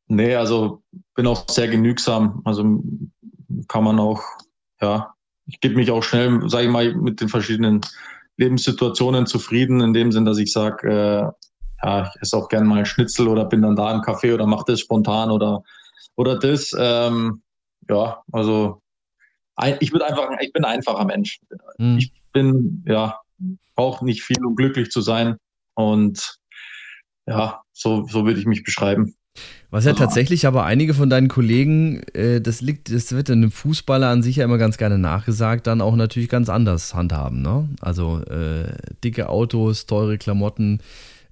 [0.08, 0.82] nee, also
[1.14, 2.42] bin auch sehr genügsam.
[2.44, 2.82] Also
[3.68, 4.22] kann man auch,
[4.80, 5.14] ja,
[5.46, 7.80] ich gebe mich auch schnell, sage ich mal, mit den verschiedenen
[8.36, 12.76] Lebenssituationen zufrieden, in dem Sinn, dass ich sage, äh, ja, ich esse auch gerne mal
[12.76, 15.62] einen Schnitzel oder bin dann da im Café oder mache das spontan oder,
[16.16, 16.74] oder das.
[16.78, 17.42] Ähm,
[17.88, 18.82] ja, also
[19.56, 21.40] ein, ich würde einfach, ich bin ein einfacher Mensch.
[21.78, 21.98] Mhm.
[21.98, 23.20] Ich bin, ja,
[23.74, 25.36] brauche nicht viel, um glücklich zu sein.
[25.74, 26.39] Und
[27.30, 29.14] ja, so, so würde ich mich beschreiben.
[29.70, 34.08] Was ja tatsächlich aber einige von deinen Kollegen, äh, das liegt, das wird einem Fußballer
[34.08, 37.40] an sich ja immer ganz gerne nachgesagt, dann auch natürlich ganz anders handhaben.
[37.40, 37.68] Ne?
[37.80, 38.72] Also äh,
[39.04, 40.80] dicke Autos, teure Klamotten,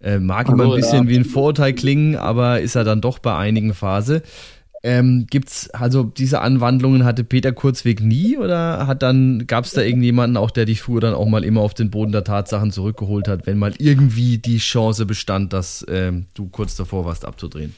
[0.00, 3.36] äh, mag immer ein bisschen wie ein Vorurteil klingen, aber ist ja dann doch bei
[3.36, 4.22] einigen Phase.
[4.84, 9.82] Ähm, gibt's, also diese Anwandlungen hatte Peter Kurzweg nie oder hat dann, gab es da
[9.82, 13.26] irgendjemanden auch, der dich früher dann auch mal immer auf den Boden der Tatsachen zurückgeholt
[13.26, 17.74] hat, wenn mal irgendwie die Chance bestand, dass ähm, du kurz davor warst abzudrehen?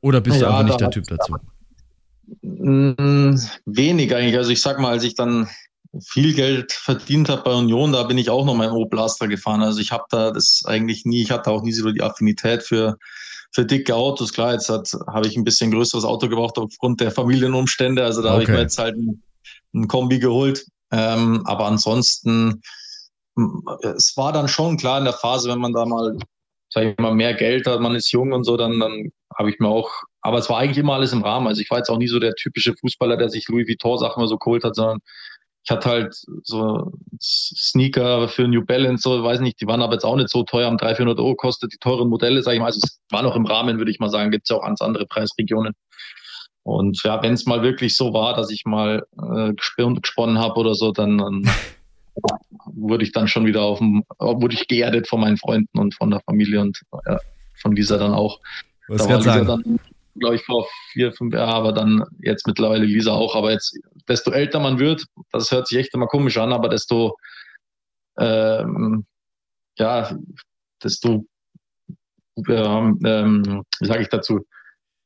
[0.00, 1.36] Oder bist ja, du einfach nicht der Typ dazu?
[2.42, 4.36] Mm, wenig eigentlich.
[4.36, 5.48] Also ich sag mal, als ich dann
[6.00, 9.62] viel Geld verdient habe bei Union, da bin ich auch noch mein Opel Astra gefahren.
[9.62, 12.96] Also ich habe da das eigentlich nie, ich hatte auch nie so die Affinität für
[13.52, 14.32] für dicke Autos.
[14.32, 18.02] Klar, jetzt habe ich ein bisschen größeres Auto gebraucht aufgrund der Familienumstände.
[18.04, 18.32] Also da okay.
[18.32, 19.22] habe ich mir jetzt halt ein,
[19.74, 20.64] ein Kombi geholt.
[20.90, 22.62] Ähm, aber ansonsten,
[23.96, 26.16] es war dann schon klar in der Phase, wenn man da mal,
[26.70, 29.58] sag ich mal, mehr Geld hat, man ist jung und so, dann, dann habe ich
[29.58, 31.46] mir auch, aber es war eigentlich immer alles im Rahmen.
[31.46, 34.20] Also ich war jetzt auch nie so der typische Fußballer, der sich Louis Vuitton Sachen
[34.20, 35.00] mal so geholt hat, sondern
[35.64, 40.04] ich hatte halt so Sneaker für New Balance, so weiß nicht, die waren aber jetzt
[40.04, 42.66] auch nicht so teuer, haben 300, 400 Euro kostet, die teuren Modelle, sage ich mal.
[42.66, 44.80] Also es war noch im Rahmen, würde ich mal sagen, gibt es ja auch ganz
[44.80, 45.74] andere Preisregionen.
[46.64, 50.74] Und ja, wenn es mal wirklich so war, dass ich mal äh, gesponnen habe oder
[50.74, 51.42] so, dann, dann
[52.66, 56.10] wurde ich dann schon wieder auf dem, wurde ich geerdet von meinen Freunden und von
[56.10, 57.18] der Familie und ja,
[57.60, 58.40] von dieser dann auch.
[58.88, 59.78] Was da war Lisa dann,
[60.16, 63.34] glaube ich, vor vier, fünf Jahren, aber dann jetzt mittlerweile Lisa auch.
[63.34, 67.16] Aber jetzt, desto älter man wird, das hört sich echt immer komisch an, aber desto,
[68.18, 69.06] ähm,
[69.78, 70.16] ja,
[70.82, 71.24] desto,
[72.48, 74.40] ähm, ähm, wie sage ich dazu,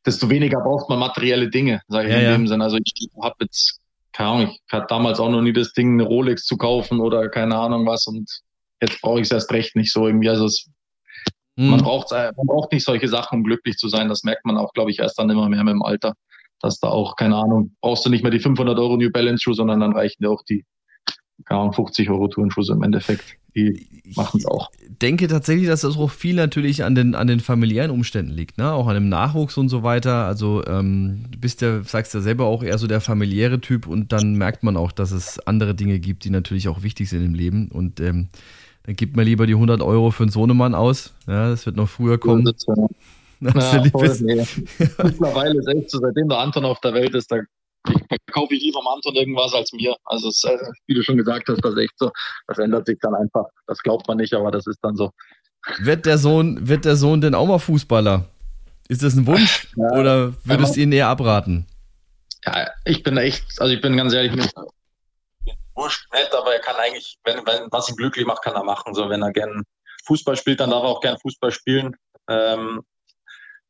[0.05, 2.33] desto weniger braucht man materielle Dinge, sage ich ja, in ja.
[2.33, 2.65] dem Sinne.
[2.65, 3.81] Also ich habe jetzt
[4.17, 7.29] keine Ahnung, ich hatte damals auch noch nie das Ding, eine Rolex zu kaufen oder
[7.29, 8.41] keine Ahnung was und
[8.81, 10.31] jetzt brauche ich es erst recht nicht so irgendwie.
[10.31, 10.71] Also es,
[11.57, 11.69] mhm.
[11.69, 14.09] man, braucht, man braucht nicht solche Sachen, um glücklich zu sein.
[14.09, 16.15] Das merkt man auch, glaube ich, erst dann immer mehr mit dem Alter.
[16.61, 19.55] Dass da auch, keine Ahnung, brauchst du nicht mehr die 500 Euro New Balance Schuhe,
[19.55, 20.65] sondern dann reichen dir auch die,
[21.45, 23.37] keine Ahnung, 50 Euro Turnschuhe im Endeffekt.
[23.55, 24.71] Die machen es auch.
[24.79, 28.59] Ich denke tatsächlich, dass das auch viel natürlich an den, an den familiären Umständen liegt,
[28.59, 28.71] ne?
[28.73, 30.27] Auch an dem Nachwuchs und so weiter.
[30.27, 34.13] Also ähm, du bist ja, sagst ja selber auch eher so der familiäre Typ und
[34.13, 37.35] dann merkt man auch, dass es andere Dinge gibt, die natürlich auch wichtig sind im
[37.35, 37.69] Leben.
[37.69, 38.29] Und ähm,
[38.83, 41.15] dann gibt man lieber die 100 Euro für einen Sohnemann aus.
[41.27, 42.47] Ja, das wird noch früher kommen.
[42.47, 42.75] Ja,
[43.55, 44.47] ja, voll, nee.
[45.03, 47.39] Mittlerweile ist echt so, seitdem der Anton auf der Welt ist, da
[48.33, 49.95] kaufe ich lieber am Anton irgendwas als mir.
[50.05, 52.11] Also, es, äh, wie du schon gesagt hast, das ist echt so.
[52.47, 53.47] Das ändert sich dann einfach.
[53.67, 55.11] Das glaubt man nicht, aber das ist dann so.
[55.79, 58.25] Wird der Sohn, wird der Sohn denn auch mal Fußballer?
[58.89, 61.67] Ist das ein Wunsch ja, oder würdest du ihn eher abraten?
[62.45, 64.55] Ja, ich bin echt, also ich bin ganz ehrlich, nicht
[65.77, 68.95] wurscht nett, aber er kann eigentlich, wenn, wenn was ihn glücklich macht, kann er machen.
[68.95, 69.63] So, wenn er gern
[70.07, 71.95] Fußball spielt, dann darf er auch gern Fußball spielen.
[72.29, 72.83] Ähm,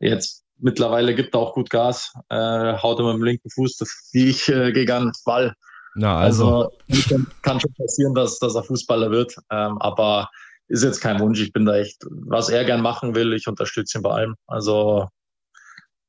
[0.01, 2.37] jetzt mittlerweile gibt er auch gut Gas, äh,
[2.79, 3.79] haut er mit dem linken Fuß
[4.13, 5.55] wie ich äh, gegen Ball.
[5.95, 6.71] Na, also.
[6.91, 10.29] also kann schon passieren, dass, dass er Fußballer wird, ähm, aber
[10.69, 11.41] ist jetzt kein Wunsch.
[11.41, 14.35] Ich bin da echt, was er gern machen will, ich unterstütze ihn bei allem.
[14.47, 15.09] Also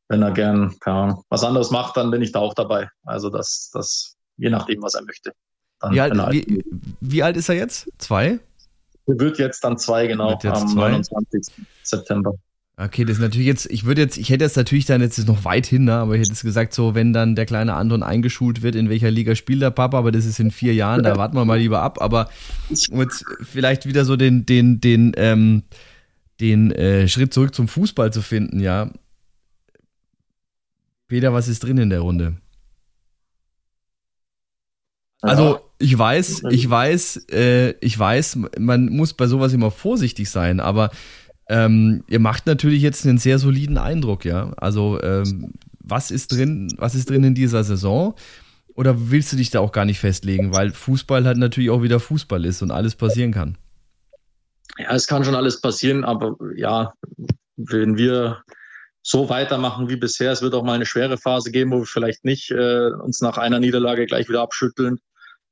[0.10, 2.90] wenn er gern Ahnung, was anderes macht, dann bin ich da auch dabei.
[3.04, 5.34] Also das, das je nachdem, was er möchte.
[5.90, 6.64] Wie alt, wie,
[7.02, 7.88] wie alt, ist er jetzt?
[8.00, 8.40] Zwei?
[9.06, 10.90] Er wird jetzt dann zwei, genau, am zwei?
[10.90, 11.54] 29.
[11.84, 12.34] September.
[12.80, 15.44] Okay, das ist natürlich jetzt, ich würde jetzt, ich hätte jetzt natürlich dann jetzt noch
[15.46, 18.62] weit hin, ne, aber ich hätte jetzt gesagt, so, wenn dann der kleine Anton eingeschult
[18.62, 21.36] wird, in welcher Liga spielt der Papa, aber das ist in vier Jahren, da warten
[21.36, 22.30] wir mal lieber ab, aber
[22.92, 25.64] um jetzt vielleicht wieder so den, den, den, ähm,
[26.40, 28.92] den äh, Schritt zurück zum Fußball zu finden, ja.
[31.08, 32.38] Peter, was ist drin in der Runde?
[35.22, 40.60] Also ich weiß, ich weiß, äh, ich weiß, man muss bei sowas immer vorsichtig sein,
[40.60, 40.92] aber
[41.50, 44.54] ähm, ihr macht natürlich jetzt einen sehr soliden Eindruck, ja.
[44.58, 48.16] Also ähm, was ist drin, was ist drin in dieser Saison?
[48.76, 52.00] Oder willst du dich da auch gar nicht festlegen, weil Fußball halt natürlich auch wieder
[52.00, 53.58] Fußball ist und alles passieren kann?
[54.78, 56.94] Ja, es kann schon alles passieren, aber ja,
[57.56, 58.44] wenn wir
[59.02, 62.26] so weitermachen wie bisher, es wird auch mal eine schwere Phase geben, wo wir vielleicht
[62.26, 65.00] nicht äh, uns nach einer Niederlage gleich wieder abschütteln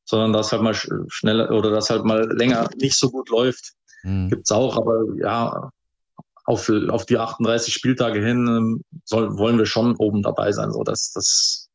[0.06, 0.76] sondern dass halt mal
[1.08, 3.74] schneller oder dass halt mal länger nicht so gut läuft.
[4.04, 4.30] Mhm.
[4.30, 5.72] Gibt's auch, aber ja,
[6.46, 10.72] auf, auf die 38 Spieltage hin ähm, soll, wollen wir schon oben dabei sein.
[10.72, 11.70] So, dass das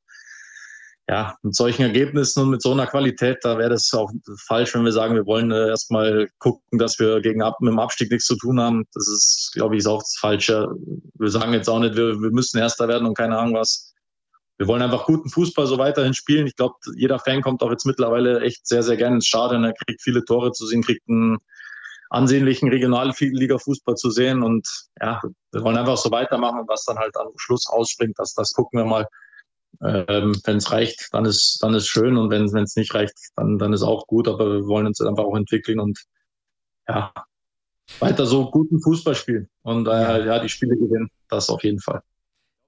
[1.09, 4.11] ja mit solchen Ergebnissen und mit so einer Qualität, da wäre das auch
[4.47, 7.81] falsch, wenn wir sagen, wir wollen äh, erstmal gucken, dass wir gegen Ab mit dem
[7.81, 8.85] Abstieg nichts zu tun haben.
[8.95, 10.69] Das ist, glaube ich, ist auch das Falsche.
[11.15, 13.91] Wir sagen jetzt auch nicht, wir, wir müssen Erster werden und keine Ahnung was
[14.61, 16.47] wir wollen einfach guten Fußball so weiterhin spielen.
[16.47, 19.65] Ich glaube, jeder Fan kommt auch jetzt mittlerweile echt sehr, sehr gerne ins Stadion.
[19.65, 21.39] Er kriegt viele Tore zu sehen, kriegt einen
[22.11, 24.43] ansehnlichen Regionalliga-Fußball zu sehen.
[24.43, 24.69] Und
[25.01, 25.21] ja,
[25.53, 26.65] wir wollen einfach so weitermachen.
[26.67, 29.07] was dann halt am Schluss ausspringt, das, das gucken wir mal.
[29.83, 33.57] Ähm, wenn es reicht, dann ist dann ist schön und wenn es nicht reicht, dann
[33.57, 34.29] dann ist auch gut.
[34.29, 35.99] Aber wir wollen uns einfach auch entwickeln und
[36.89, 37.13] ja
[38.01, 41.09] weiter so guten Fußball spielen und äh, ja die Spiele gewinnen.
[41.29, 42.03] Das auf jeden Fall.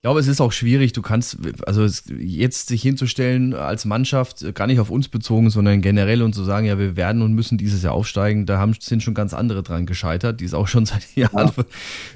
[0.02, 0.92] Ich glaube, es ist auch schwierig.
[0.94, 1.86] Du kannst, also
[2.18, 6.66] jetzt sich hinzustellen als Mannschaft, gar nicht auf uns bezogen, sondern generell und zu sagen,
[6.66, 9.86] ja, wir werden und müssen dieses Jahr aufsteigen, da haben, sind schon ganz andere dran
[9.86, 11.52] gescheitert, die ist auch schon seit Jahren.
[11.56, 11.64] Ja.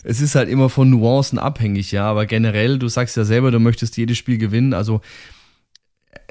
[0.03, 3.61] Es ist halt immer von Nuancen abhängig, ja, aber generell, du sagst ja selber, du
[3.61, 5.01] möchtest jedes Spiel gewinnen, also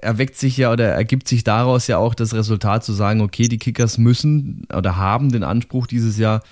[0.01, 3.59] erweckt sich ja oder ergibt sich daraus ja auch das Resultat zu sagen, okay, die
[3.59, 6.43] Kickers müssen oder haben den Anspruch dieses Jahr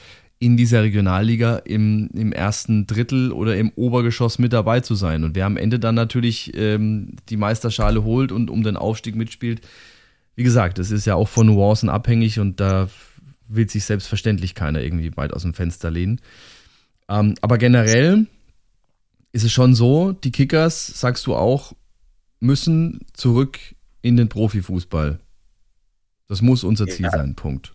[0.43, 5.23] in dieser Regionalliga im, im ersten Drittel oder im Obergeschoss mit dabei zu sein.
[5.23, 9.61] Und wer am Ende dann natürlich ähm, die Meisterschale holt und um den Aufstieg mitspielt,
[10.35, 12.89] wie gesagt, es ist ja auch von Nuancen abhängig und da
[13.47, 16.19] will sich selbstverständlich keiner irgendwie weit aus dem Fenster lehnen.
[17.07, 18.25] Ähm, aber generell
[19.31, 21.73] ist es schon so, die Kickers, sagst du auch,
[22.39, 23.59] müssen zurück
[24.01, 25.19] in den Profifußball.
[26.27, 27.11] Das muss unser Ziel ja.
[27.11, 27.73] sein, Punkt.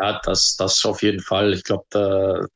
[0.00, 1.52] Ja, das, das auf jeden Fall.
[1.52, 2.46] Ich glaube, da,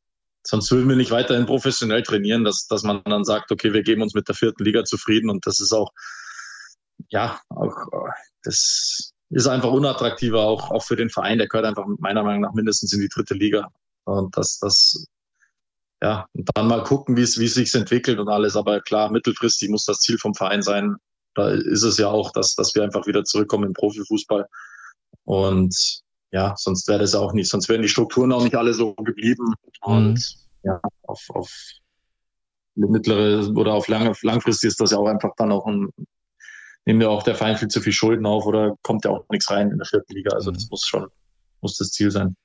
[0.46, 4.02] sonst würden wir nicht weiterhin professionell trainieren, dass, dass man dann sagt, okay, wir geben
[4.02, 5.90] uns mit der vierten Liga zufrieden und das ist auch,
[7.09, 7.74] ja, auch,
[8.42, 11.38] das ist einfach unattraktiver, auch, auch für den Verein.
[11.38, 13.68] Der gehört einfach meiner Meinung nach mindestens in die dritte Liga.
[14.04, 15.07] Und das, das,
[16.02, 18.57] ja, und dann mal gucken, wie es, wie es sich entwickelt und alles.
[18.57, 20.96] Aber klar, mittelfristig muss das Ziel vom Verein sein.
[21.35, 24.46] Da ist es ja auch, dass, dass wir einfach wieder zurückkommen im Profifußball.
[25.24, 28.94] Und ja, sonst wäre das auch nicht, sonst wären die Strukturen auch nicht alle so
[28.94, 29.54] geblieben.
[29.82, 30.68] Und mhm.
[30.68, 31.50] ja, auf, auf
[32.74, 35.90] mittlere oder auf lange, langfristig ist das ja auch einfach dann auch ein,
[36.87, 39.50] nimmt ja auch der Verein viel zu viel Schulden auf oder kommt ja auch nichts
[39.50, 40.34] rein in der vierten Liga.
[40.34, 40.68] Also das mhm.
[40.70, 41.06] muss schon,
[41.60, 42.37] muss das Ziel sein.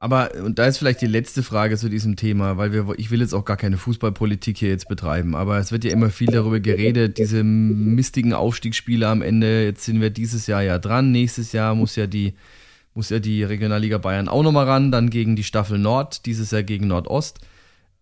[0.00, 3.20] Aber, und da ist vielleicht die letzte Frage zu diesem Thema, weil wir, ich will
[3.20, 6.60] jetzt auch gar keine Fußballpolitik hier jetzt betreiben, aber es wird ja immer viel darüber
[6.60, 11.74] geredet, diese mistigen Aufstiegsspiele am Ende, jetzt sind wir dieses Jahr ja dran, nächstes Jahr
[11.74, 12.34] muss ja die,
[12.98, 16.64] muss ja die Regionalliga Bayern auch nochmal ran, dann gegen die Staffel Nord, dieses Jahr
[16.64, 17.38] gegen Nordost.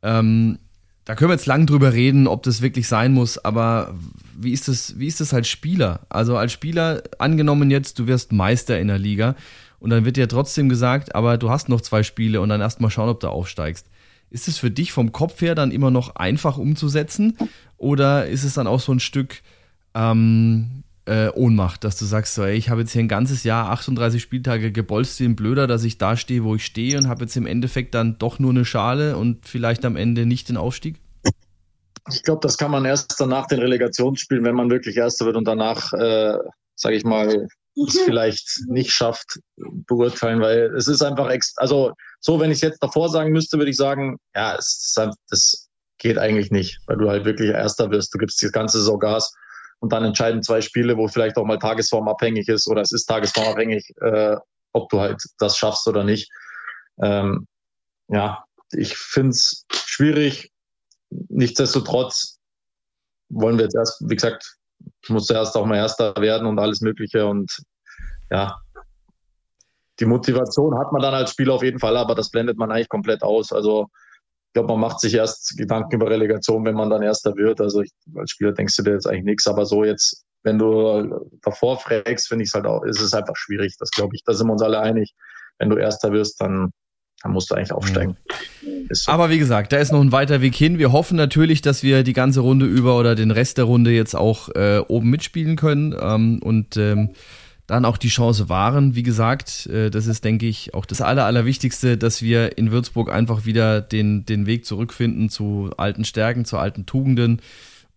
[0.03, 0.59] Ähm,
[1.05, 3.95] da können wir jetzt lang drüber reden, ob das wirklich sein muss, aber
[4.35, 6.07] wie ist das, wie ist das als Spieler?
[6.09, 9.37] Also als Spieler, angenommen jetzt, du wirst Meister in der Liga
[9.81, 12.91] und dann wird dir trotzdem gesagt, aber du hast noch zwei Spiele und dann erstmal
[12.91, 13.87] schauen, ob du aufsteigst.
[14.31, 17.37] Ist es für dich vom Kopf her dann immer noch einfach umzusetzen
[17.77, 19.43] oder ist es dann auch so ein Stück
[19.95, 23.71] ähm, äh, Ohnmacht, dass du sagst, so, ey, ich habe jetzt hier ein ganzes Jahr
[23.71, 27.37] 38 Spieltage gebolzt, den blöder, dass ich da stehe, wo ich stehe und habe jetzt
[27.37, 31.01] im Endeffekt dann doch nur eine Schale und vielleicht am Ende nicht den Aufstieg?
[32.13, 35.47] Ich glaube, das kann man erst danach den Relegationsspielen, wenn man wirklich Erster wird und
[35.47, 36.37] danach, äh,
[36.75, 42.41] sage ich mal, es vielleicht nicht schafft, beurteilen, weil es ist einfach, ex also so,
[42.41, 46.19] wenn ich es jetzt davor sagen müsste, würde ich sagen, ja, es ist, das geht
[46.19, 48.15] eigentlich nicht, weil du halt wirklich Erster wirst.
[48.15, 49.33] Du gibst das ganze Saison Gas
[49.81, 53.07] und dann entscheiden zwei Spiele, wo vielleicht auch mal Tagesform abhängig ist oder es ist
[53.07, 54.37] tagesformabhängig, äh,
[54.73, 56.31] ob du halt das schaffst oder nicht.
[57.03, 57.47] Ähm,
[58.09, 60.51] ja, ich finde es schwierig.
[61.11, 62.39] Nichtsdestotrotz
[63.29, 64.57] wollen wir jetzt erst, wie gesagt,
[65.09, 67.27] muss erst auch mal Erster werden und alles Mögliche.
[67.27, 67.51] Und
[68.31, 68.57] ja,
[70.01, 72.89] die Motivation hat man dann als Spieler auf jeden Fall, aber das blendet man eigentlich
[72.89, 73.53] komplett aus.
[73.53, 73.91] Also ich
[74.57, 77.61] glaube, man macht sich erst Gedanken über Relegation, wenn man dann Erster wird.
[77.61, 81.29] Also ich, als Spieler denkst du dir jetzt eigentlich nichts, aber so jetzt, wenn du
[81.43, 83.77] davor fragst, finde ich es halt auch, ist es einfach schwierig.
[83.79, 85.13] Das glaube ich, da sind wir uns alle einig.
[85.59, 86.71] Wenn du Erster wirst, dann
[87.23, 88.17] dann musst du eigentlich aufsteigen.
[88.63, 88.89] Mhm.
[88.91, 89.11] So.
[89.11, 90.79] Aber wie gesagt, da ist noch ein weiter Weg hin.
[90.79, 94.15] Wir hoffen natürlich, dass wir die ganze Runde über oder den Rest der Runde jetzt
[94.15, 97.11] auch äh, oben mitspielen können ähm, und ähm,
[97.67, 98.95] dann auch die Chance wahren.
[98.95, 103.11] Wie gesagt, äh, das ist, denke ich, auch das Aller, Allerwichtigste, dass wir in Würzburg
[103.11, 107.41] einfach wieder den, den Weg zurückfinden zu alten Stärken, zu alten Tugenden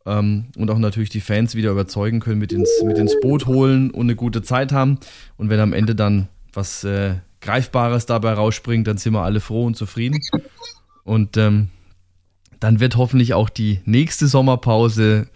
[0.05, 3.91] ähm, und auch natürlich die Fans wieder überzeugen können, mit ins, mit ins Boot holen
[3.91, 4.99] und eine gute Zeit haben.
[5.37, 9.65] Und wenn am Ende dann was äh, Greifbares dabei rausspringt, dann sind wir alle froh
[9.65, 10.19] und zufrieden.
[11.03, 11.69] Und ähm,
[12.59, 15.27] dann wird hoffentlich auch die nächste Sommerpause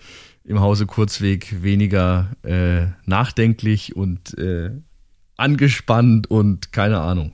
[0.44, 4.72] im Hause Kurzweg weniger äh, nachdenklich und äh,
[5.38, 7.34] angespannt und keine Ahnung.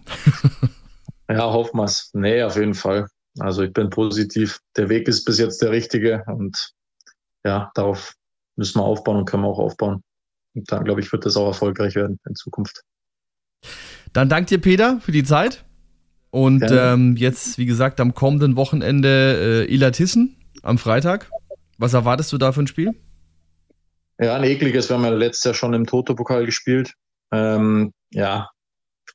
[1.30, 2.12] ja, hoffen wir es.
[2.14, 3.08] Nee, auf jeden Fall.
[3.40, 4.60] Also ich bin positiv.
[4.76, 6.72] Der Weg ist bis jetzt der richtige und
[7.46, 8.14] ja, darauf
[8.56, 10.04] müssen wir aufbauen und können wir auch aufbauen.
[10.56, 12.82] Und dann, glaube ich, wird das auch erfolgreich werden in Zukunft.
[14.14, 15.66] Dann danke dir, Peter, für die Zeit.
[16.32, 21.30] Und ähm, jetzt, wie gesagt, am kommenden Wochenende äh, Ilatissen am Freitag.
[21.80, 22.94] Was erwartest du da für ein Spiel?
[24.20, 24.90] Ja, ein ekliges.
[24.90, 26.94] Wir haben ja letztes Jahr schon im Toto-Pokal gespielt.
[27.32, 28.50] Ähm, ja,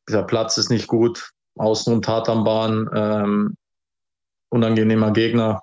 [0.09, 1.31] der Platz ist nicht gut.
[1.57, 2.89] Außen und Tatanbahn.
[2.95, 3.57] Ähm,
[4.49, 5.61] unangenehmer Gegner.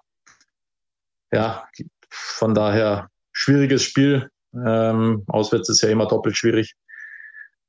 [1.31, 1.67] Ja,
[2.11, 4.29] von daher schwieriges Spiel.
[4.53, 6.75] Ähm, auswärts ist ja immer doppelt schwierig.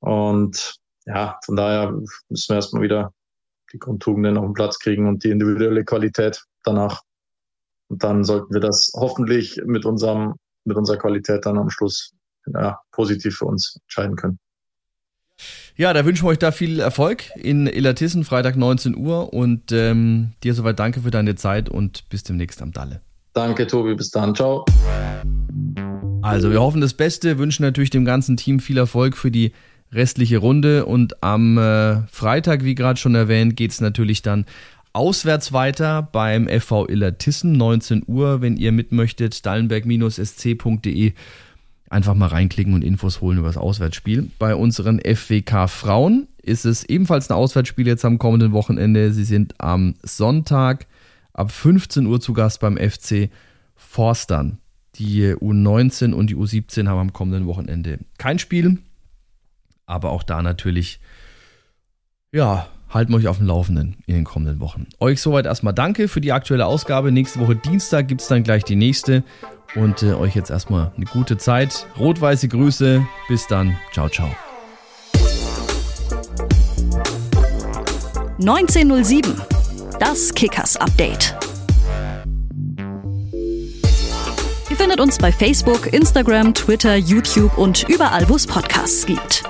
[0.01, 0.75] Und
[1.07, 1.93] ja, von daher
[2.29, 3.15] müssen wir erstmal wieder
[3.73, 7.01] die Grundtugenden auf den Platz kriegen und die individuelle Qualität danach.
[7.93, 12.13] Und dann sollten wir das hoffentlich mit unserem, mit unserer Qualität dann am Schluss
[12.47, 14.39] ja, positiv für uns entscheiden können.
[15.77, 19.35] Ja, da wünschen wir euch da viel Erfolg in Illertissen, Freitag 19 Uhr.
[19.35, 23.03] Und ähm, dir soweit danke für deine Zeit und bis demnächst am Dalle.
[23.35, 23.95] Danke, Tobi.
[23.95, 24.35] Bis dann.
[24.35, 24.65] Ciao.
[26.23, 29.53] Also, wir hoffen das Beste, wünschen natürlich dem ganzen Team viel Erfolg für die
[29.93, 30.87] restliche Runde.
[30.87, 34.47] Und am äh, Freitag, wie gerade schon erwähnt, geht es natürlich dann
[34.93, 38.41] auswärts weiter beim FV Illertissen, 19 Uhr.
[38.41, 41.13] Wenn ihr mit möchtet, dallenberg-sc.de
[41.89, 44.31] einfach mal reinklicken und Infos holen über das Auswärtsspiel.
[44.39, 49.13] Bei unseren FWK Frauen ist es ebenfalls ein Auswärtsspiel jetzt am kommenden Wochenende.
[49.13, 50.87] Sie sind am Sonntag
[51.35, 53.31] ab 15 Uhr zu Gast beim FC
[53.77, 54.59] Forstern.
[54.97, 58.79] Die U19 und die U17 haben am kommenden Wochenende kein Spiel.
[59.87, 61.01] Aber auch da natürlich,
[62.31, 64.87] ja, halten wir euch auf dem Laufenden in den kommenden Wochen.
[65.01, 67.11] Euch soweit erstmal danke für die aktuelle Ausgabe.
[67.11, 69.25] Nächste Woche Dienstag gibt es dann gleich die nächste.
[69.75, 71.87] Und äh, euch jetzt erstmal eine gute Zeit.
[71.99, 73.07] Rot-weiße Grüße.
[73.29, 73.77] Bis dann.
[73.93, 74.29] Ciao, ciao.
[78.39, 79.41] 1907.
[79.99, 81.35] Das Kickers Update.
[84.69, 89.45] Ihr findet uns bei Facebook, Instagram, Twitter, YouTube und überall, wo es Podcasts gibt.